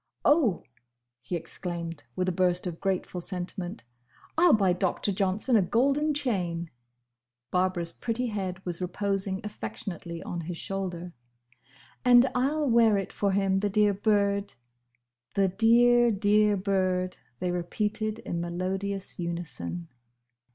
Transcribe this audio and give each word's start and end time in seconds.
"Oh!" 0.25 0.63
he 1.21 1.35
exclaimed, 1.35 2.05
with 2.15 2.27
a 2.27 2.31
burst 2.31 2.65
of 2.65 2.79
grateful 2.81 3.21
sentiment, 3.21 3.83
"I 4.35 4.47
'll 4.47 4.53
buy 4.53 4.73
Doctor 4.73 5.11
Johnson 5.11 5.55
a 5.55 5.61
golden 5.61 6.15
chain!" 6.15 6.71
Barbara's 7.51 7.93
pretty 7.93 8.25
head 8.25 8.65
was 8.65 8.81
reposing 8.81 9.41
affectionately 9.43 10.23
on 10.23 10.41
his 10.41 10.57
shoulder. 10.57 11.13
"And 12.03 12.25
I 12.33 12.47
'll 12.49 12.67
wear 12.67 12.97
it 12.97 13.13
for 13.13 13.33
him. 13.33 13.59
The 13.59 13.69
dear 13.69 13.93
bird." 13.93 14.55
"The 15.35 15.49
dear, 15.49 16.09
dear 16.09 16.57
bird!" 16.57 17.17
they 17.39 17.51
repeated 17.51 18.17
in 18.25 18.41
melodious 18.41 19.19
unison. 19.19 19.87